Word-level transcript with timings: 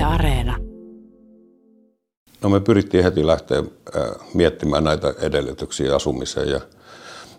Yle 0.00 0.06
Areena. 0.06 0.56
No 2.42 2.48
me 2.48 2.60
pyrittiin 2.60 3.04
heti 3.04 3.26
lähteä 3.26 3.62
miettimään 4.34 4.84
näitä 4.84 5.14
edellytyksiä 5.18 5.94
asumiseen 5.94 6.48
ja 6.48 6.60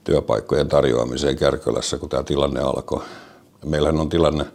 työpaikkojen 0.04 0.68
tarjoamiseen 0.68 1.38
Kärkölässä, 1.38 1.98
kun 1.98 2.10
tämä 2.10 2.24
tilanne 2.24 2.60
alkoi. 2.60 3.02
Meillähän 3.66 4.00
on 4.00 4.10
tilanne 4.10 4.46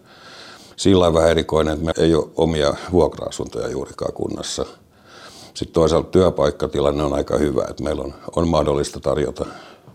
sillä 0.77 1.15
vähän 1.15 1.31
erikoinen, 1.31 1.75
että 1.75 1.85
me 1.85 1.93
ei 1.99 2.15
ole 2.15 2.27
omia 2.37 2.75
vuokra-asuntoja 2.93 3.69
juurikaan 3.69 4.13
kunnassa. 4.13 4.67
Sitten 5.55 5.75
toisaalta 5.75 6.11
työpaikkatilanne 6.11 7.03
on 7.03 7.13
aika 7.13 7.39
hyvä, 7.39 7.65
että 7.71 7.83
meillä 7.83 8.03
on, 8.03 8.15
on 8.37 8.49
mahdollista 8.49 9.01
tarjota 9.01 9.47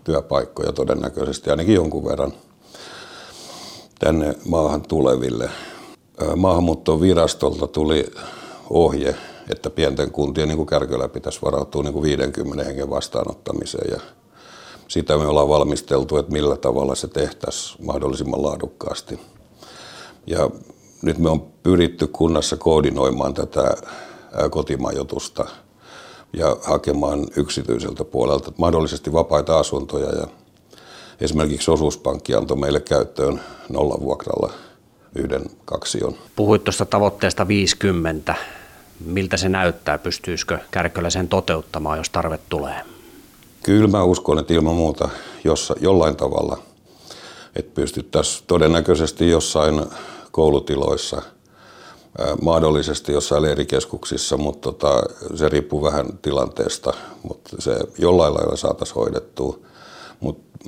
työpaikkoja 0.04 0.72
todennäköisesti 0.72 1.50
ainakin 1.50 1.74
jonkun 1.74 2.04
verran 2.04 2.32
tänne 3.98 4.34
maahan 4.44 4.82
tuleville. 4.82 5.50
Maahanmuuttovirastolta 6.36 7.66
tuli 7.66 8.06
ohje, 8.70 9.16
että 9.50 9.70
pienten 9.70 10.10
kuntien 10.10 10.48
niin 10.48 10.56
kuin 10.56 10.66
Kärkölä 10.66 11.08
pitäisi 11.08 11.42
varautua 11.42 11.82
niin 11.82 11.92
kuin 11.92 12.02
50 12.02 12.64
hengen 12.64 12.90
vastaanottamiseen 12.90 13.90
ja 13.90 14.00
sitä 14.88 15.18
me 15.18 15.26
ollaan 15.26 15.48
valmisteltu, 15.48 16.16
että 16.16 16.32
millä 16.32 16.56
tavalla 16.56 16.94
se 16.94 17.08
tehtäisiin 17.08 17.86
mahdollisimman 17.86 18.42
laadukkaasti. 18.42 19.20
Ja 20.26 20.50
nyt 21.02 21.18
me 21.18 21.30
on 21.30 21.40
pyritty 21.62 22.06
kunnassa 22.06 22.56
koordinoimaan 22.56 23.34
tätä 23.34 23.74
kotimajoitusta 24.50 25.44
ja 26.32 26.56
hakemaan 26.62 27.26
yksityiseltä 27.36 28.04
puolelta 28.04 28.52
mahdollisesti 28.58 29.12
vapaita 29.12 29.58
asuntoja. 29.58 30.08
Ja 30.08 30.26
esimerkiksi 31.20 31.70
osuuspankki 31.70 32.34
antoi 32.34 32.56
meille 32.56 32.80
käyttöön 32.80 33.40
nollavuokralla 33.68 34.52
yhden 35.14 35.42
kaksion. 35.64 36.14
Puhuit 36.36 36.64
tuosta 36.64 36.84
tavoitteesta 36.84 37.48
50. 37.48 38.34
Miltä 39.04 39.36
se 39.36 39.48
näyttää? 39.48 39.98
Pystyisikö 39.98 40.58
Kärkölä 40.70 41.10
sen 41.10 41.28
toteuttamaan, 41.28 41.98
jos 41.98 42.10
tarve 42.10 42.38
tulee? 42.48 42.80
Kyllä 43.62 43.88
mä 43.88 44.02
uskon, 44.02 44.38
että 44.38 44.54
ilman 44.54 44.74
muuta 44.74 45.08
jossa, 45.44 45.74
jollain 45.80 46.16
tavalla, 46.16 46.58
että 47.56 47.74
pystyttäisiin 47.74 48.44
todennäköisesti 48.46 49.30
jossain 49.30 49.86
koulutiloissa, 50.30 51.22
mahdollisesti 52.42 53.12
jossain 53.12 53.42
leirikeskuksissa, 53.42 54.36
mutta 54.36 54.72
tota, 54.72 55.02
se 55.34 55.48
riippuu 55.48 55.82
vähän 55.82 56.18
tilanteesta, 56.22 56.92
mutta 57.22 57.56
se 57.58 57.78
jollain 57.98 58.34
lailla 58.34 58.56
saataisiin 58.56 58.94
hoidettua. 58.94 59.58
Mutta 60.22 60.58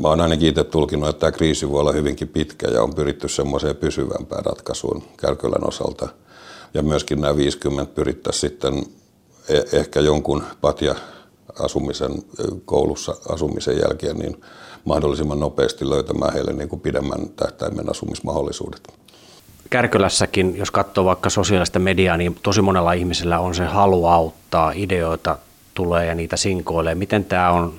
mä 0.00 0.08
oon 0.08 0.20
ainakin 0.20 0.48
itse 0.48 0.64
tulkinut, 0.64 1.08
että 1.08 1.20
tämä 1.20 1.32
kriisi 1.32 1.70
voi 1.70 1.80
olla 1.80 1.92
hyvinkin 1.92 2.28
pitkä 2.28 2.68
ja 2.68 2.82
on 2.82 2.94
pyritty 2.94 3.28
semmoiseen 3.28 3.76
pysyvämpään 3.76 4.44
ratkaisuun 4.44 5.02
Kärkölän 5.16 5.68
osalta. 5.68 6.08
Ja 6.74 6.82
myöskin 6.82 7.20
nämä 7.20 7.36
50 7.36 7.94
pyrittäisiin 7.94 8.40
sitten 8.40 8.86
e- 9.48 9.78
ehkä 9.78 10.00
jonkun 10.00 10.42
patja 10.60 10.94
asumisen 11.58 12.12
koulussa 12.64 13.16
asumisen 13.28 13.78
jälkeen 13.78 14.16
niin 14.16 14.40
mahdollisimman 14.84 15.40
nopeasti 15.40 15.90
löytämään 15.90 16.32
heille 16.32 16.52
niin 16.52 16.68
kuin 16.68 16.80
pidemmän 16.80 17.28
tähtäimen 17.36 17.90
asumismahdollisuudet. 17.90 18.80
Kärkölässäkin, 19.70 20.56
jos 20.56 20.70
katsoo 20.70 21.04
vaikka 21.04 21.30
sosiaalista 21.30 21.78
mediaa, 21.78 22.16
niin 22.16 22.36
tosi 22.42 22.62
monella 22.62 22.92
ihmisellä 22.92 23.38
on 23.38 23.54
se 23.54 23.64
halu 23.64 24.06
auttaa, 24.06 24.72
ideoita 24.74 25.38
tulee 25.74 26.06
ja 26.06 26.14
niitä 26.14 26.36
sinkoilee. 26.36 26.94
Miten 26.94 27.24
tämä 27.24 27.50
on 27.50 27.72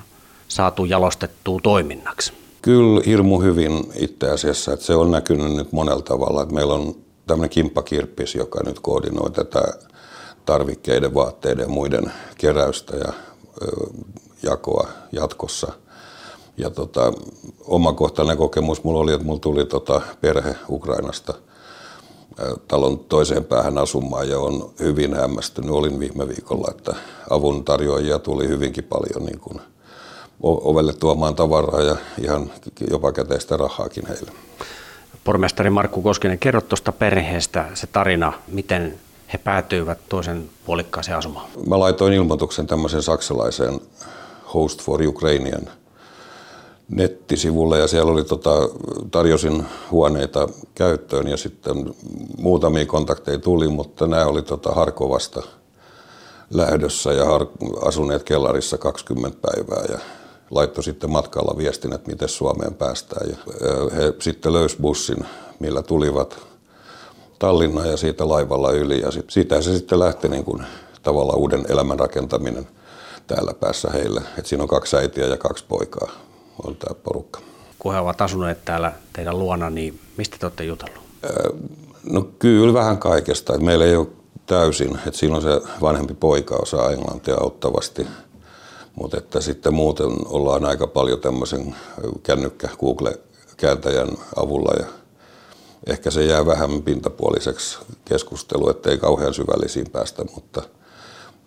saatu 0.51 0.85
jalostettua 0.85 1.59
toiminnaksi? 1.63 2.33
Kyllä 2.61 3.01
hirmu 3.05 3.41
hyvin 3.41 3.91
itse 3.95 4.29
asiassa, 4.29 4.73
että 4.73 4.85
se 4.85 4.95
on 4.95 5.11
näkynyt 5.11 5.53
nyt 5.53 5.71
monella 5.71 6.01
tavalla. 6.01 6.41
Että 6.41 6.53
meillä 6.53 6.73
on 6.73 6.95
tämmöinen 7.27 7.49
kimppakirppis, 7.49 8.35
joka 8.35 8.63
nyt 8.65 8.79
koordinoi 8.79 9.31
tätä 9.31 9.61
tarvikkeiden, 10.45 11.13
vaatteiden 11.13 11.63
ja 11.63 11.69
muiden 11.69 12.11
keräystä 12.37 12.97
ja 12.97 13.13
jakoa 14.43 14.87
jatkossa. 15.11 15.71
Ja 16.57 16.69
tota, 16.69 17.13
omakohtainen 17.65 18.37
kokemus 18.37 18.83
mulla 18.83 18.99
oli, 18.99 19.13
että 19.13 19.25
mulla 19.25 19.39
tuli 19.39 19.65
tota 19.65 20.01
perhe 20.21 20.55
Ukrainasta 20.69 21.33
talon 22.67 22.99
toiseen 22.99 23.45
päähän 23.45 23.77
asumaan 23.77 24.29
ja 24.29 24.39
on 24.39 24.73
hyvin 24.79 25.13
hämmästynyt. 25.13 25.71
Olin 25.71 25.99
viime 25.99 26.27
viikolla, 26.27 26.67
että 26.71 26.95
avun 27.29 27.65
tarjoajia 27.65 28.19
tuli 28.19 28.47
hyvinkin 28.47 28.83
paljon 28.83 29.25
niin 29.25 29.39
kuin 29.39 29.61
ovelle 30.43 30.93
tuomaan 30.93 31.35
tavaraa 31.35 31.81
ja 31.81 31.95
ihan 32.23 32.51
jopa 32.89 33.11
käteistä 33.11 33.57
rahaakin 33.57 34.07
heille. 34.07 34.31
Pormestari 35.23 35.69
Markku 35.69 36.01
Koskinen, 36.01 36.39
kerro 36.39 36.61
tuosta 36.61 36.91
perheestä 36.91 37.65
se 37.73 37.87
tarina, 37.87 38.33
miten 38.47 38.99
he 39.33 39.37
päätyivät 39.37 39.99
toisen 40.09 40.49
puolikkaaseen 40.65 41.17
asumaan? 41.17 41.49
Mä 41.67 41.79
laitoin 41.79 42.13
ilmoituksen 42.13 42.67
tämmöisen 42.67 43.01
saksalaiseen 43.01 43.79
Host 44.53 44.81
for 44.81 45.01
Ukrainian 45.07 45.61
nettisivulle 46.89 47.79
ja 47.79 47.87
siellä 47.87 48.11
oli 48.11 48.23
tota, 48.23 48.69
tarjosin 49.11 49.65
huoneita 49.91 50.49
käyttöön 50.75 51.27
ja 51.27 51.37
sitten 51.37 51.93
muutamia 52.37 52.85
kontakteja 52.85 53.39
tuli, 53.39 53.67
mutta 53.67 54.07
nämä 54.07 54.25
oli 54.25 54.41
tota 54.41 54.71
Harkovasta 54.71 55.43
lähdössä 56.53 57.13
ja 57.13 57.25
asuneet 57.85 58.23
kellarissa 58.23 58.77
20 58.77 59.37
päivää 59.41 59.85
ja 59.89 59.99
laittoi 60.51 60.83
sitten 60.83 61.11
matkalla 61.11 61.57
viestin, 61.57 61.93
että 61.93 62.11
miten 62.11 62.29
Suomeen 62.29 62.73
päästään. 62.73 63.29
Ja 63.29 63.37
he 63.95 64.13
sitten 64.19 64.53
löysi 64.53 64.77
bussin, 64.81 65.25
millä 65.59 65.81
tulivat 65.81 66.39
Tallinna 67.39 67.85
ja 67.85 67.97
siitä 67.97 68.29
laivalla 68.29 68.71
yli. 68.71 69.01
Ja 69.01 69.11
sit, 69.11 69.29
siitä 69.29 69.61
se 69.61 69.77
sitten 69.77 69.99
lähti 69.99 70.29
niin 70.29 70.43
kuin 70.43 70.63
tavallaan 71.03 71.39
uuden 71.39 71.65
elämän 71.69 71.99
rakentaminen 71.99 72.67
täällä 73.27 73.53
päässä 73.53 73.89
heille. 73.89 74.21
Et 74.37 74.45
siinä 74.45 74.63
on 74.63 74.69
kaksi 74.69 74.97
äitiä 74.97 75.25
ja 75.25 75.37
kaksi 75.37 75.65
poikaa 75.67 76.11
on 76.65 76.75
tämä 76.75 76.99
porukka. 77.03 77.39
Kun 77.79 77.93
he 77.93 77.99
ovat 77.99 78.21
asuneet 78.21 78.65
täällä 78.65 78.91
teidän 79.13 79.39
luona, 79.39 79.69
niin 79.69 79.99
mistä 80.17 80.37
te 80.39 80.45
olette 80.45 80.63
jutellut? 80.63 81.03
No 82.03 82.21
kyllä 82.39 82.73
vähän 82.73 82.97
kaikesta. 82.97 83.55
Et 83.55 83.61
meillä 83.61 83.85
ei 83.85 83.95
ole 83.95 84.07
täysin, 84.45 84.95
että 85.07 85.19
siinä 85.19 85.35
on 85.35 85.41
se 85.41 85.61
vanhempi 85.81 86.13
poika 86.13 86.55
osaa 86.55 86.91
englantia 86.91 87.35
auttavasti, 87.41 88.07
mutta 88.95 89.17
että 89.17 89.41
sitten 89.41 89.73
muuten 89.73 90.07
ollaan 90.25 90.65
aika 90.65 90.87
paljon 90.87 91.19
tämmöisen 91.19 91.75
kännykkä 92.23 92.69
Google-kääntäjän 92.79 94.09
avulla 94.35 94.73
ja 94.79 94.85
ehkä 95.87 96.11
se 96.11 96.25
jää 96.25 96.45
vähän 96.45 96.81
pintapuoliseksi 96.81 97.79
keskustelu, 98.05 98.69
ettei 98.69 98.97
kauhean 98.97 99.33
syvällisiin 99.33 99.89
päästä, 99.91 100.25
mutta 100.35 100.61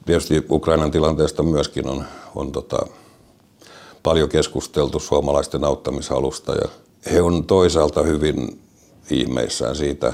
tietysti 0.07 0.47
Ukrainan 0.51 0.91
tilanteesta 0.91 1.43
myöskin 1.43 1.89
on, 1.89 2.05
on 2.35 2.53
tota, 2.53 2.79
paljon 4.03 4.29
keskusteltu 4.29 5.01
suomalaisten 5.01 5.65
auttamishalusta 5.65 6.53
ja 6.53 6.69
he 7.13 7.23
on 7.23 7.45
toisaalta 7.45 8.03
hyvin 8.03 8.61
ihmeissään 9.11 9.77
siitä 9.77 10.13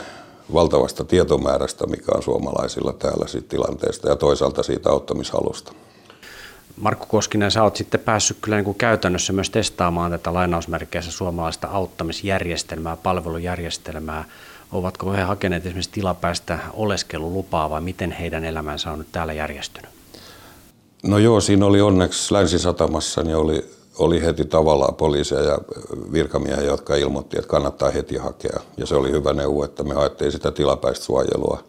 valtavasta 0.55 1.05
tietomäärästä, 1.05 1.87
mikä 1.87 2.13
on 2.15 2.23
suomalaisilla 2.23 2.93
täällä 2.93 3.27
siitä 3.27 3.49
tilanteesta 3.49 4.09
ja 4.09 4.17
toisaalta 4.17 4.63
siitä 4.63 4.91
auttamishalusta. 4.91 5.73
Markku 6.81 7.07
Koskinen, 7.07 7.51
sä 7.51 7.63
oot 7.63 7.77
sitten 7.77 8.01
päässyt 8.01 8.37
kyllä 8.41 8.57
niin 8.57 8.65
kuin 8.65 8.79
käytännössä 8.79 9.33
myös 9.33 9.51
testaamaan 9.51 10.11
tätä 10.11 10.35
lainausmerkeissä 10.35 11.13
suomalaista 11.13 11.69
auttamisjärjestelmää, 11.69 12.97
palvelujärjestelmää. 12.97 14.25
Ovatko 14.73 15.13
he 15.13 15.23
hakeneet 15.23 15.67
esimerkiksi 15.67 15.91
tilapäistä 15.91 16.59
oleskelulupaa 16.73 17.71
vai 17.71 17.81
miten 17.81 18.11
heidän 18.11 18.45
elämänsä 18.45 18.91
on 18.91 18.99
nyt 18.99 19.09
täällä 19.13 19.33
järjestynyt? 19.33 19.91
No 21.03 21.19
joo, 21.19 21.41
siinä 21.41 21.67
oli 21.67 21.81
onneksi 21.81 22.35
Länsi-Satamassa, 22.35 23.23
niin 23.23 23.37
oli, 23.37 23.71
oli 23.99 24.23
heti 24.23 24.45
tavallaan 24.45 24.95
poliisia 24.95 25.41
ja 25.41 25.59
virkamiehiä, 26.13 26.65
jotka 26.65 26.95
ilmoitti, 26.95 27.39
että 27.39 27.49
kannattaa 27.49 27.91
heti 27.91 28.17
hakea. 28.17 28.61
Ja 28.77 28.87
se 28.87 28.95
oli 28.95 29.11
hyvä 29.11 29.33
neuvo, 29.33 29.65
että 29.65 29.83
me 29.83 29.95
haettiin 29.95 30.33
sitä 30.33 30.51
tilapäistä 30.51 31.05
suojelua 31.05 31.65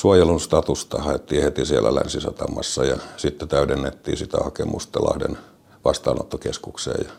suojelun 0.00 0.40
statusta 0.40 0.98
haettiin 0.98 1.42
heti 1.42 1.66
siellä 1.66 1.94
Länsisatamassa 1.94 2.84
ja 2.84 2.96
sitten 3.16 3.48
täydennettiin 3.48 4.16
sitä 4.16 4.38
hakemusta 4.44 5.00
Lahden 5.04 5.38
vastaanottokeskukseen. 5.84 7.06
Ja, 7.06 7.12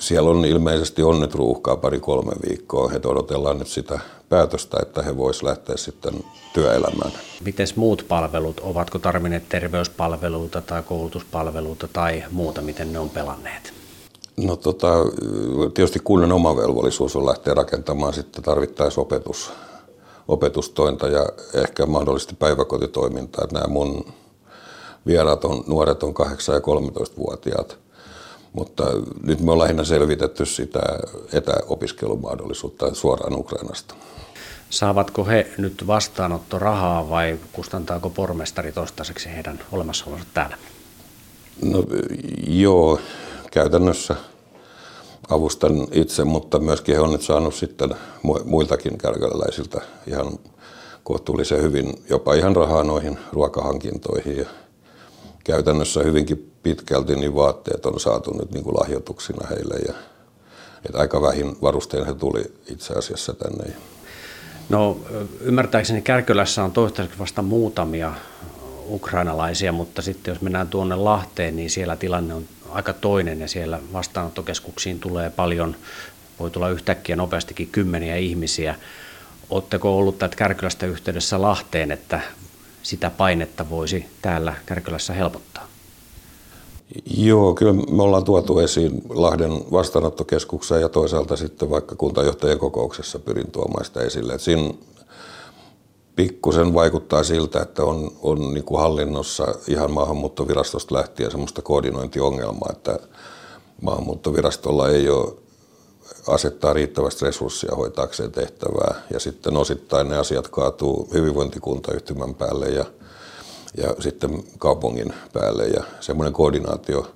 siellä 0.00 0.30
on 0.30 0.44
ilmeisesti 0.44 1.02
on 1.02 1.20
nyt 1.20 1.34
ruuhkaa 1.34 1.76
pari-kolme 1.76 2.32
viikkoa. 2.48 2.88
He 2.88 3.00
odotellaan 3.04 3.58
nyt 3.58 3.68
sitä 3.68 3.98
päätöstä, 4.28 4.76
että 4.82 5.02
he 5.02 5.16
voisivat 5.16 5.48
lähteä 5.48 5.76
sitten 5.76 6.14
työelämään. 6.54 7.12
Miten 7.44 7.66
muut 7.76 8.04
palvelut, 8.08 8.60
ovatko 8.64 8.98
tarvinneet 8.98 9.48
terveyspalveluita 9.48 10.60
tai 10.60 10.82
koulutuspalveluita 10.82 11.88
tai 11.92 12.24
muuta, 12.30 12.62
miten 12.62 12.92
ne 12.92 12.98
on 12.98 13.10
pelanneet? 13.10 13.72
No 14.36 14.56
tota, 14.56 14.88
tietysti 15.74 15.98
kunnan 16.04 16.32
oma 16.32 16.56
velvollisuus 16.56 17.16
on 17.16 17.26
lähteä 17.26 17.54
rakentamaan 17.54 18.14
sitten 18.14 18.44
tarvittaessa 18.44 19.00
opetus, 19.00 19.52
opetustointa 20.28 21.08
ja 21.08 21.26
ehkä 21.54 21.86
mahdollisesti 21.86 22.34
päiväkotitoimintaa. 22.34 23.44
Että 23.44 23.54
nämä 23.54 23.68
mun 23.68 24.12
vieraat 25.06 25.44
on, 25.44 25.64
nuoret 25.66 26.02
on 26.02 26.14
8- 26.14 26.22
ja 26.52 26.58
13-vuotiaat. 26.58 27.78
Mutta 28.52 28.84
nyt 29.22 29.40
me 29.40 29.52
on 29.52 29.58
lähinnä 29.58 29.84
selvitetty 29.84 30.46
sitä 30.46 30.80
etäopiskelumahdollisuutta 31.32 32.94
suoraan 32.94 33.38
Ukrainasta. 33.38 33.94
Saavatko 34.70 35.24
he 35.24 35.46
nyt 35.58 35.86
vastaanottorahaa 35.86 37.10
vai 37.10 37.38
kustantaako 37.52 38.10
pormestari 38.10 38.72
toistaiseksi 38.72 39.28
heidän 39.28 39.60
olemassaolonsa 39.72 40.26
täällä? 40.34 40.56
No 41.62 41.84
joo, 42.48 42.98
käytännössä 43.50 44.16
avustan 45.30 45.88
itse, 45.92 46.24
mutta 46.24 46.58
myöskin 46.58 46.94
he 46.94 47.00
on 47.00 47.12
nyt 47.12 47.22
saanut 47.22 47.54
sitten 47.54 47.94
muiltakin 48.44 48.98
kärkäläisiltä 48.98 49.80
ihan 50.06 50.38
kohtuullisen 51.04 51.62
hyvin, 51.62 52.04
jopa 52.10 52.34
ihan 52.34 52.56
rahaa 52.56 52.84
noihin 52.84 53.18
ruokahankintoihin. 53.32 54.38
Ja 54.38 54.46
käytännössä 55.44 56.02
hyvinkin 56.02 56.52
pitkälti 56.62 57.16
niin 57.16 57.34
vaatteet 57.34 57.86
on 57.86 58.00
saatu 58.00 58.38
nyt 58.38 58.50
niin 58.50 58.64
kuin 58.64 58.76
lahjoituksina 58.80 59.48
heille. 59.48 59.74
Ja, 59.86 59.94
että 60.86 60.98
aika 60.98 61.22
vähin 61.22 61.56
varustein 61.62 62.06
he 62.06 62.14
tuli 62.14 62.44
itse 62.70 62.94
asiassa 62.94 63.34
tänne. 63.34 63.72
No 64.68 64.96
ymmärtääkseni 65.40 66.02
Kärkölässä 66.02 66.64
on 66.64 66.72
toistaiseksi 66.72 67.18
vasta 67.18 67.42
muutamia 67.42 68.12
ukrainalaisia, 68.88 69.72
mutta 69.72 70.02
sitten 70.02 70.32
jos 70.32 70.42
mennään 70.42 70.68
tuonne 70.68 70.96
Lahteen, 70.96 71.56
niin 71.56 71.70
siellä 71.70 71.96
tilanne 71.96 72.34
on 72.34 72.44
aika 72.70 72.92
toinen 72.92 73.40
ja 73.40 73.48
siellä 73.48 73.80
vastaanottokeskuksiin 73.92 75.00
tulee 75.00 75.30
paljon, 75.30 75.76
voi 76.40 76.50
tulla 76.50 76.68
yhtäkkiä 76.68 77.16
nopeastikin 77.16 77.68
kymmeniä 77.68 78.16
ihmisiä. 78.16 78.74
Oletteko 79.50 79.98
ollut 79.98 80.18
tätä 80.18 80.36
Kärkylästä 80.36 80.86
yhteydessä 80.86 81.42
Lahteen, 81.42 81.90
että 81.90 82.20
sitä 82.82 83.10
painetta 83.10 83.70
voisi 83.70 84.06
täällä 84.22 84.54
Kärkylässä 84.66 85.12
helpottaa? 85.12 85.66
Joo, 87.16 87.54
kyllä 87.54 87.72
me 87.72 88.02
ollaan 88.02 88.24
tuotu 88.24 88.58
esiin 88.58 89.02
Lahden 89.08 89.52
vastaanottokeskukseen 89.72 90.80
ja 90.80 90.88
toisaalta 90.88 91.36
sitten 91.36 91.70
vaikka 91.70 91.96
kuntajohtajien 91.96 92.58
kokouksessa 92.58 93.18
pyrin 93.18 93.50
tuomaan 93.50 93.84
sitä 93.84 94.00
esille. 94.00 94.32
Että 94.32 94.44
siinä 94.44 94.74
pikkusen 96.16 96.74
vaikuttaa 96.74 97.24
siltä, 97.24 97.62
että 97.62 97.84
on, 97.84 98.12
on 98.22 98.54
niin 98.54 98.64
kuin 98.64 98.80
hallinnossa 98.80 99.54
ihan 99.68 99.90
maahanmuuttovirastosta 99.90 100.94
lähtien 100.94 101.30
semmoista 101.30 101.62
koordinointiongelmaa, 101.62 102.72
että 102.72 102.98
maahanmuuttovirastolla 103.82 104.88
ei 104.88 105.08
ole 105.08 105.34
asettaa 106.28 106.72
riittävästi 106.72 107.24
resursseja 107.24 107.76
hoitaakseen 107.76 108.32
tehtävää. 108.32 109.02
Ja 109.12 109.20
sitten 109.20 109.56
osittain 109.56 110.08
ne 110.08 110.16
asiat 110.16 110.48
kaatuu 110.48 111.08
hyvinvointikuntayhtymän 111.14 112.34
päälle 112.34 112.68
ja, 112.68 112.84
ja 113.76 113.94
sitten 114.00 114.44
kaupungin 114.58 115.14
päälle. 115.32 115.66
Ja 115.66 115.84
semmoinen 116.00 116.32
koordinaatio 116.32 117.06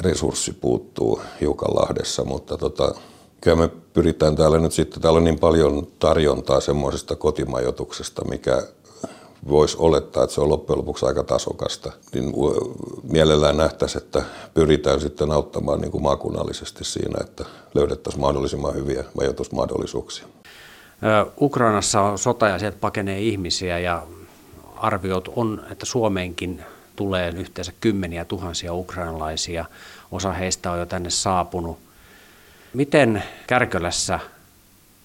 resurssi 0.00 0.52
puuttuu 0.52 1.20
hiukan 1.40 1.74
Lahdessa, 1.74 2.24
mutta 2.24 2.58
tota, 2.58 2.94
kyllä 3.42 3.56
me 3.56 3.68
pyritään 3.68 4.36
täällä 4.36 4.58
nyt 4.58 4.72
sitten, 4.72 5.02
täällä 5.02 5.16
on 5.16 5.24
niin 5.24 5.38
paljon 5.38 5.86
tarjontaa 5.98 6.60
semmoisesta 6.60 7.16
kotimajoituksesta, 7.16 8.24
mikä 8.24 8.62
voisi 9.48 9.76
olettaa, 9.78 10.24
että 10.24 10.34
se 10.34 10.40
on 10.40 10.48
loppujen 10.48 10.78
lopuksi 10.78 11.06
aika 11.06 11.22
tasokasta, 11.22 11.92
niin 12.14 12.32
mielellään 13.02 13.56
nähtäisiin, 13.56 14.02
että 14.02 14.22
pyritään 14.54 15.00
sitten 15.00 15.30
auttamaan 15.30 15.80
niin 15.80 15.90
kuin 15.90 16.02
maakunnallisesti 16.02 16.84
siinä, 16.84 17.18
että 17.20 17.44
löydettäisiin 17.74 18.20
mahdollisimman 18.20 18.74
hyviä 18.74 19.04
majoitusmahdollisuuksia. 19.14 20.26
Ukrainassa 21.40 22.00
on 22.00 22.18
sota 22.18 22.48
ja 22.48 22.58
sieltä 22.58 22.76
pakenee 22.80 23.20
ihmisiä 23.20 23.78
ja 23.78 24.02
arviot 24.76 25.28
on, 25.36 25.62
että 25.70 25.86
Suomeenkin 25.86 26.62
tulee 26.96 27.30
yhteensä 27.30 27.72
kymmeniä 27.80 28.24
tuhansia 28.24 28.74
ukrainalaisia. 28.74 29.64
Osa 30.12 30.32
heistä 30.32 30.70
on 30.70 30.78
jo 30.78 30.86
tänne 30.86 31.10
saapunut. 31.10 31.78
Miten 32.74 33.22
Kärkölässä 33.46 34.20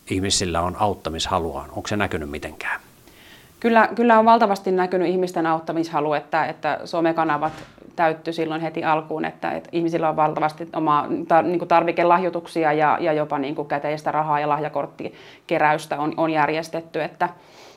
ihmisillä 0.10 0.62
on 0.62 0.76
auttamishalua? 0.80 1.66
Onko 1.72 1.88
se 1.88 1.98
näkynyt 1.98 2.30
mitenkään? 2.30 2.80
Kyllä, 3.60 3.90
kyllä 3.96 4.20
on 4.20 4.26
valtavasti 4.26 4.72
näkynyt 4.72 5.08
ihmisten 5.08 5.46
auttamishalu, 5.46 6.14
että, 6.14 6.46
että 6.46 6.80
somekanavat 6.86 7.54
täytty 7.96 8.34
silloin 8.34 8.62
heti 8.62 8.84
alkuun, 8.84 9.26
että, 9.26 9.52
että 9.52 9.70
ihmisillä 9.72 10.10
on 10.10 10.16
valtavasti 10.16 10.70
omaa 10.76 11.08
tar, 11.28 11.46
niin 11.46 11.68
tarvikelahjoituksia 11.68 12.74
ja, 12.74 12.98
ja 13.02 13.14
jopa 13.14 13.40
niin 13.40 13.56
kuin 13.56 13.68
käteistä 13.68 14.12
rahaa 14.12 14.40
ja 14.40 14.50
lahjakorttikeräystä 14.50 16.00
on, 16.00 16.14
on 16.18 16.30
järjestetty, 16.30 17.04
että, 17.04 17.30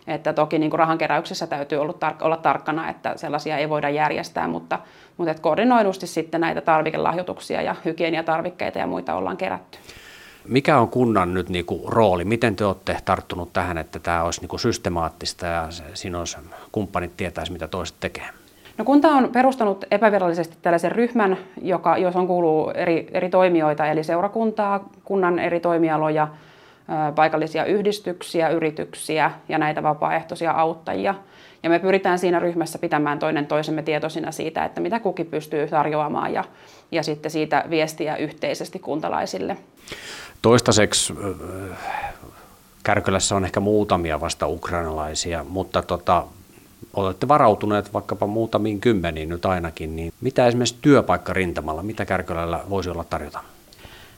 että 0.07 0.33
toki 0.33 0.59
niin 0.59 0.71
kuin 0.71 0.79
rahankeräyksessä 0.79 1.47
täytyy 1.47 1.79
olla, 1.79 1.93
tar- 1.93 2.25
olla 2.25 2.37
tarkkana, 2.37 2.91
että 2.91 3.13
sellaisia 3.17 3.59
ei 3.59 3.69
voida 3.69 3.89
järjestää, 3.89 4.49
mutta, 4.49 4.79
mutta 5.17 5.31
että 5.31 5.43
koordinoidusti 5.43 6.07
sitten 6.07 6.41
näitä 6.41 6.61
tarvikelahjoituksia 6.61 7.63
ja 7.63 7.77
hygieniatarvikkeita 7.85 8.79
ja 8.79 8.87
muita 8.87 9.15
ollaan 9.15 9.37
kerätty. 9.37 9.79
Mikä 10.49 10.79
on 10.79 10.89
kunnan 10.89 11.35
nyt 11.35 11.49
niin 11.49 11.65
kuin 11.65 11.93
rooli? 11.93 12.25
Miten 12.25 12.57
te 12.57 12.65
olette 12.65 12.97
tarttunut 13.05 13.53
tähän, 13.53 13.79
että 13.79 13.99
tämä 13.99 14.23
olisi 14.23 14.41
niin 14.41 14.49
kuin 14.49 14.61
systemaattista 14.61 15.47
ja 15.47 15.69
siinä 15.95 16.19
olisi 16.19 16.39
kumppanit 16.73 17.17
tietäisi, 17.17 17.53
mitä 17.53 17.69
toiset 17.69 17.97
tekee? 18.01 18.29
No 18.79 18.85
kunta 18.85 19.09
on 19.09 19.29
perustanut 19.33 19.85
epävirallisesti 19.91 20.57
tällaisen 20.63 20.93
ryhmän, 20.93 21.37
joka, 21.63 21.99
jos 21.99 22.17
on 22.17 22.27
kuuluu 22.27 22.71
eri, 22.71 23.09
eri 23.13 23.31
toimijoita, 23.31 23.87
eli 23.87 24.05
seurakuntaa, 24.05 24.89
kunnan 25.05 25.39
eri 25.39 25.61
toimialoja, 25.61 26.29
paikallisia 27.15 27.65
yhdistyksiä, 27.65 28.49
yrityksiä 28.49 29.31
ja 29.49 29.59
näitä 29.59 29.83
vapaaehtoisia 29.83 30.51
auttajia. 30.51 31.15
Ja 31.63 31.71
me 31.71 31.79
pyritään 31.79 32.19
siinä 32.19 32.39
ryhmässä 32.39 32.79
pitämään 32.79 33.19
toinen 33.19 33.47
toisemme 33.47 33.83
tietoisina 33.83 34.33
siitä, 34.33 34.65
että 34.65 34.81
mitä 34.81 35.01
kukin 35.01 35.27
pystyy 35.27 35.69
tarjoamaan 35.69 36.33
ja, 36.33 36.45
ja 36.91 37.03
sitten 37.03 37.31
siitä 37.31 37.65
viestiä 37.71 38.17
yhteisesti 38.17 38.79
kuntalaisille. 38.79 39.57
Toistaiseksi 40.43 41.15
Kärkölässä 42.83 43.37
on 43.37 43.45
ehkä 43.45 43.61
muutamia 43.61 44.21
vasta 44.21 44.47
ukrainalaisia, 44.47 45.45
mutta 45.49 45.83
tota, 45.83 46.27
olette 46.95 47.29
varautuneet 47.29 47.93
vaikkapa 47.95 48.27
muutamiin 48.27 48.81
kymmeniin 48.81 49.29
nyt 49.29 49.47
ainakin, 49.47 49.97
niin 49.97 50.13
mitä 50.21 50.47
esimerkiksi 50.47 50.77
työpaikkarintamalla, 50.83 51.83
mitä 51.83 52.05
Kärkölällä 52.05 52.61
voisi 52.71 52.91
olla 52.91 53.05
tarjota? 53.05 53.41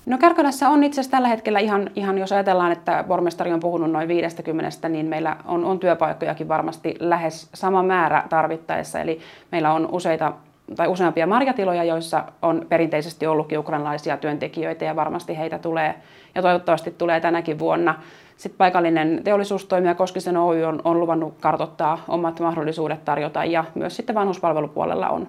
No 0.06 0.18
Kärkölässä 0.18 0.68
on 0.68 0.84
itse 0.84 1.00
asiassa 1.00 1.16
tällä 1.16 1.28
hetkellä 1.28 1.58
ihan, 1.58 1.90
ihan, 1.94 2.18
jos 2.18 2.32
ajatellaan, 2.32 2.72
että 2.72 3.04
pormestari 3.08 3.52
on 3.52 3.60
puhunut 3.60 3.90
noin 3.90 4.08
50, 4.08 4.88
niin 4.88 5.06
meillä 5.06 5.36
on, 5.44 5.64
on 5.64 5.78
työpaikkojakin 5.78 6.48
varmasti 6.48 6.94
lähes 7.00 7.48
sama 7.54 7.82
määrä 7.82 8.24
tarvittaessa. 8.28 9.00
Eli 9.00 9.20
meillä 9.52 9.72
on 9.72 9.88
useita 9.92 10.32
tai 10.76 10.88
useampia 10.88 11.26
marjatiloja, 11.26 11.84
joissa 11.84 12.24
on 12.42 12.66
perinteisesti 12.68 13.26
ollutkin 13.26 13.58
ukrainalaisia 13.58 14.16
työntekijöitä 14.16 14.84
ja 14.84 14.96
varmasti 14.96 15.38
heitä 15.38 15.58
tulee 15.58 15.94
ja 16.34 16.42
toivottavasti 16.42 16.90
tulee 16.90 17.20
tänäkin 17.20 17.58
vuonna. 17.58 17.94
Sitten 18.36 18.58
paikallinen 18.58 19.20
teollisuustoimija 19.24 19.94
Koskisen 19.94 20.36
Oy 20.36 20.64
on, 20.64 20.80
on 20.84 21.00
luvannut 21.00 21.34
kartoittaa 21.40 22.04
omat 22.08 22.40
mahdollisuudet 22.40 23.04
tarjota 23.04 23.44
ja 23.44 23.64
myös 23.74 23.96
sitten 23.96 24.14
vanhuspalvelupuolella 24.14 25.08
on, 25.08 25.28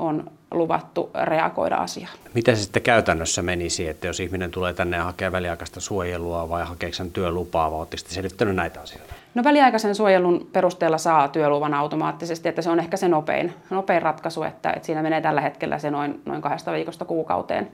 on 0.00 0.30
luvattu 0.50 1.10
reagoida 1.24 1.76
asiaan. 1.76 2.12
Miten 2.34 2.56
se 2.56 2.62
sitten 2.62 2.82
käytännössä 2.82 3.42
menisi, 3.42 3.88
että 3.88 4.06
jos 4.06 4.20
ihminen 4.20 4.50
tulee 4.50 4.72
tänne 4.72 4.96
ja 4.96 5.04
hakee 5.04 5.32
väliaikaista 5.32 5.80
suojelua 5.80 6.48
vai 6.48 6.64
hakee 6.64 6.92
sen 6.92 7.10
työlupaa, 7.12 7.70
vai 7.70 7.78
oletteko 7.78 8.02
selvittänyt 8.06 8.56
näitä 8.56 8.80
asioita? 8.80 9.14
No 9.34 9.44
väliaikaisen 9.44 9.94
suojelun 9.94 10.48
perusteella 10.52 10.98
saa 10.98 11.28
työluvan 11.28 11.74
automaattisesti, 11.74 12.48
että 12.48 12.62
se 12.62 12.70
on 12.70 12.78
ehkä 12.78 12.96
se 12.96 13.08
nopein, 13.08 13.54
nopein 13.70 14.02
ratkaisu, 14.02 14.42
että, 14.42 14.72
että 14.72 14.86
siinä 14.86 15.02
menee 15.02 15.20
tällä 15.20 15.40
hetkellä 15.40 15.78
se 15.78 15.90
noin, 15.90 16.20
noin 16.24 16.42
kahdesta 16.42 16.72
viikosta 16.72 17.04
kuukauteen, 17.04 17.70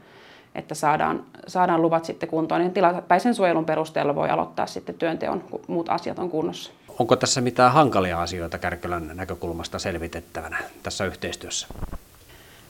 että 0.54 0.74
saadaan, 0.74 1.24
saadaan 1.46 1.82
luvat 1.82 2.04
sitten 2.04 2.28
kuntoon. 2.28 2.60
Niin 2.60 2.72
tilapäisen 2.72 3.34
suojelun 3.34 3.64
perusteella 3.64 4.14
voi 4.14 4.30
aloittaa 4.30 4.66
sitten 4.66 4.94
työnteon, 4.94 5.40
kun 5.40 5.60
muut 5.66 5.88
asiat 5.88 6.18
on 6.18 6.30
kunnossa. 6.30 6.72
Onko 6.98 7.16
tässä 7.16 7.40
mitään 7.40 7.72
hankalia 7.72 8.20
asioita 8.20 8.58
Kärkölän 8.58 9.10
näkökulmasta 9.14 9.78
selvitettävänä 9.78 10.58
tässä 10.82 11.04
yhteistyössä? 11.04 11.66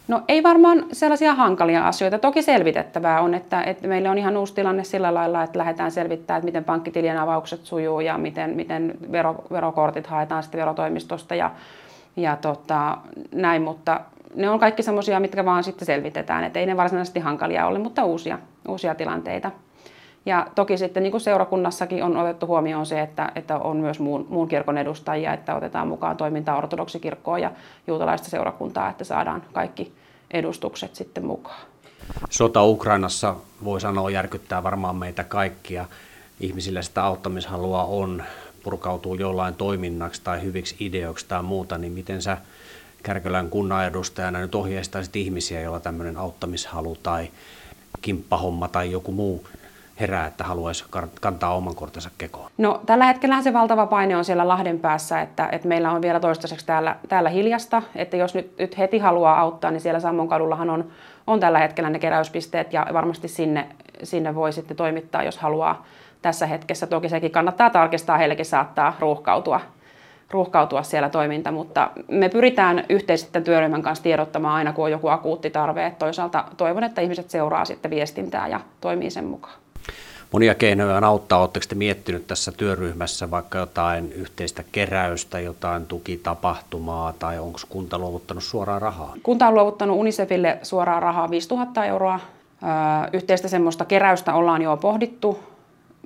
No 0.09 0.23
ei 0.29 0.43
varmaan 0.43 0.85
sellaisia 0.93 1.35
hankalia 1.35 1.89
asioita. 1.89 2.19
Toki 2.19 2.43
selvitettävää 2.43 3.21
on, 3.21 3.35
että, 3.35 3.63
että 3.63 3.89
meillä 3.89 4.11
on 4.11 4.19
ihan 4.19 4.37
uusi 4.37 4.55
tilanne 4.55 4.85
sillä 4.85 5.15
lailla, 5.15 5.43
että 5.43 5.59
lähdetään 5.59 5.91
selvittämään, 5.91 6.39
että 6.39 6.47
miten 6.47 6.65
pankkitilien 6.65 7.19
avaukset 7.19 7.65
sujuu 7.65 8.01
ja 8.01 8.19
miten, 8.19 8.51
miten 8.51 8.95
vero, 9.13 9.35
verokortit 9.53 10.07
haetaan 10.07 10.43
sitten 10.43 10.61
verotoimistosta 10.61 11.35
ja, 11.35 11.51
ja 12.17 12.37
tota, 12.37 12.99
näin, 13.35 13.63
mutta 13.63 14.01
ne 14.35 14.51
on 14.51 14.59
kaikki 14.59 14.83
semmoisia, 14.83 15.21
mitkä 15.21 15.45
vaan 15.45 15.65
sitten 15.65 15.87
selvitetään, 15.87 16.45
että 16.45 16.59
ei 16.59 16.67
ne 16.67 16.77
varsinaisesti 16.77 17.21
hankalia 17.21 17.67
ole, 17.67 17.79
mutta 17.79 18.05
uusia, 18.05 18.39
uusia 18.69 18.95
tilanteita. 18.95 19.51
Ja 20.27 20.47
toki 20.55 20.79
sitten 20.79 21.03
niin 21.03 21.11
kuin 21.11 21.21
seurakunnassakin 21.21 22.03
on 22.03 22.17
otettu 22.17 22.47
huomioon 22.47 22.87
se, 22.87 23.01
että, 23.01 23.33
että 23.35 23.59
on 23.59 23.77
myös 23.77 24.01
muun, 24.01 24.27
muun 24.29 24.49
kirkon 24.49 24.79
edustajia, 24.79 25.33
että 25.33 25.55
otetaan 25.55 25.89
mukaan 25.89 26.17
toimintaa 26.17 26.59
ortodoksikirkkoa 26.59 27.39
ja 27.39 27.53
juutalaista 27.87 28.31
seurakuntaa, 28.31 28.91
että 28.91 29.05
saadaan 29.05 29.43
kaikki 29.53 29.93
edustukset 30.31 30.95
sitten 30.95 31.27
mukaan. 31.27 31.61
Sota 32.31 32.65
Ukrainassa 32.65 33.37
voi 33.65 33.81
sanoa 33.81 34.11
järkyttää 34.11 34.63
varmaan 34.63 34.97
meitä 34.97 35.25
kaikkia. 35.25 35.85
Ihmisillä 36.41 36.83
sitä 36.83 37.05
auttamishalua 37.05 37.85
on, 37.85 38.23
purkautuu 38.63 39.15
jollain 39.15 39.55
toiminnaksi 39.55 40.21
tai 40.25 40.43
hyviksi 40.43 40.77
ideoiksi 40.81 41.27
tai 41.29 41.43
muuta, 41.43 41.79
niin 41.79 41.93
miten 41.93 42.23
sä 42.23 42.39
Kärkölän 43.03 43.51
kunnan 43.51 43.87
edustajana 43.87 44.39
nyt 44.39 44.55
ohjeistaisit 44.55 45.17
ihmisiä, 45.17 45.61
joilla 45.61 45.81
tämmöinen 45.81 46.17
auttamishalu 46.17 46.97
tai 47.03 47.29
kimppahomma 48.03 48.69
tai 48.69 48.91
joku 48.91 49.13
muu 49.13 49.45
herää, 50.01 50.27
että 50.27 50.45
haluaisi 50.45 50.85
kantaa 51.21 51.55
oman 51.55 51.75
kortensa 51.75 52.11
kekoon? 52.19 52.51
No 52.59 52.81
tällä 52.87 53.05
hetkellä 53.05 53.43
se 53.43 53.53
valtava 53.53 53.87
paine 53.87 54.17
on 54.17 54.25
siellä 54.25 54.49
Lahden 54.49 54.79
päässä, 54.79 55.21
että, 55.21 55.49
että 55.53 55.69
meillä 55.69 55.93
on 55.93 56.03
vielä 56.03 56.21
toistaiseksi 56.21 56.67
täällä, 56.67 56.97
täällä 57.09 57.31
hiljasta, 57.31 57.83
että 57.95 58.17
jos 58.17 58.35
nyt, 58.35 58.59
nyt 58.59 58.79
heti 58.79 58.99
haluaa 58.99 59.41
auttaa, 59.41 59.71
niin 59.71 59.81
siellä 59.81 60.01
Sammon 60.01 60.29
kadullahan 60.29 60.71
on, 60.71 60.85
on 61.27 61.41
tällä 61.41 61.59
hetkellä 61.59 61.91
ne 61.91 61.99
keräyspisteet 61.99 62.73
ja 62.73 62.87
varmasti 62.93 63.29
sinne, 63.29 63.67
sinne 64.03 64.35
voi 64.35 64.53
sitten 64.53 64.77
toimittaa, 64.77 65.23
jos 65.23 65.39
haluaa 65.39 65.85
tässä 66.23 66.47
hetkessä. 66.47 66.87
Toki 66.87 67.09
sekin 67.09 67.31
kannattaa 67.31 67.71
tarkistaa, 67.71 68.19
heillekin 68.19 68.47
saattaa 68.47 68.97
ruuhkautua, 69.01 69.61
ruuhkautua 70.31 70.83
siellä 70.83 71.09
toiminta, 71.09 71.53
mutta 71.53 71.91
me 72.09 72.29
pyritään 72.29 72.85
yhteisesti 72.89 73.41
työryhmän 73.41 73.83
kanssa 73.83 74.03
tiedottamaan 74.03 74.55
aina, 74.55 74.73
kun 74.73 74.85
on 74.85 74.91
joku 74.91 75.09
akuutti 75.09 75.51
tarve. 75.51 75.95
Toisaalta 75.99 76.45
toivon, 76.57 76.85
että 76.85 77.01
ihmiset 77.01 77.31
seuraa 77.31 77.65
sitten 77.65 77.91
viestintää 77.91 78.49
ja 78.49 78.61
toimii 78.81 79.11
sen 79.11 79.25
mukaan. 79.25 79.66
Monia 80.33 80.55
keinoja 80.55 80.97
on 80.97 81.05
auttaa. 81.05 81.41
Oletteko 81.41 81.67
te 81.69 81.75
miettinyt 81.75 82.27
tässä 82.27 82.53
työryhmässä 82.53 83.31
vaikka 83.31 83.59
jotain 83.59 84.13
yhteistä 84.13 84.65
keräystä, 84.73 85.41
jotain 85.41 85.87
tukitapahtumaa 85.87 87.13
tai 87.13 87.39
onko 87.39 87.59
kunta 87.69 87.99
luovuttanut 87.99 88.45
suoraan 88.45 88.83
rahaa? 88.83 89.15
Kunta 89.23 89.49
on 89.49 89.55
luovuttanut 89.55 89.97
Unicefille 89.97 90.59
suoraan 90.63 91.03
rahaa 91.03 91.31
5000 91.31 91.85
euroa. 91.85 92.21
Yhteistä 93.13 93.49
semmoista 93.49 93.85
keräystä 93.85 94.35
ollaan 94.35 94.63
jo 94.63 94.77
pohdittu, 94.77 95.39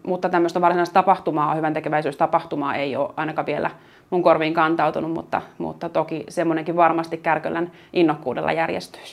mutta 0.03 0.29
tämmöistä 0.29 0.61
varsinaista 0.61 0.95
tapahtumaa, 0.95 1.55
hyvän 1.55 1.75
tekeväisyystapahtumaa 1.75 2.75
ei 2.75 2.97
ole 2.97 3.11
ainakaan 3.17 3.47
vielä 3.47 3.71
mun 4.11 4.23
korviin 4.23 4.55
kantautunut, 4.55 5.13
mutta, 5.13 5.43
mutta 5.59 5.89
toki 5.89 6.25
semmoinenkin 6.29 6.77
varmasti 6.77 7.17
Kärkölän 7.17 7.73
innokkuudella 7.93 8.53
järjestyisi. 8.53 9.09